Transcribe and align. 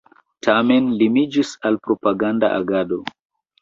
Tamen 0.47 0.87
limiĝis 1.03 1.53
al 1.71 1.79
propaganda 1.87 2.55
agado. 2.61 3.05